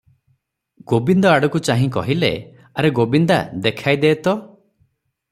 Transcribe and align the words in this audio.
ଗୋବିନ୍ଦ 0.91 1.27
ଆଡ଼କୁ 1.31 1.59
ଚାହିଁ 1.67 1.89
କହିଲେ, 1.97 2.31
"ଆରେ 2.79 2.91
ଗୋବିନ୍ଦା 3.01 3.37
ଦେଖାଇ 3.67 3.99
ଦେ 4.05 4.13
ତ।" 4.29 4.35